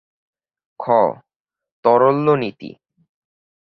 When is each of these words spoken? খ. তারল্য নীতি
খ. 0.79 0.83
তারল্য 1.85 2.27
নীতি 2.35 2.69